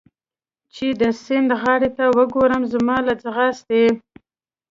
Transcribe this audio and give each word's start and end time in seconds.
چې 0.75 0.87
د 1.01 1.01
سیند 1.23 1.49
غاړې 1.61 1.89
ته 1.97 2.05
وګورم، 2.17 2.63
زما 2.73 2.97
له 3.07 3.13
ځغاستې. 3.23 3.83